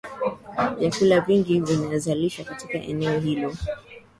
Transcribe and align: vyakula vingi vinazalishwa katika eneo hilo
vyakula 0.77 1.19
vingi 1.21 1.59
vinazalishwa 1.59 2.45
katika 2.45 2.73
eneo 2.77 3.19
hilo 3.19 3.53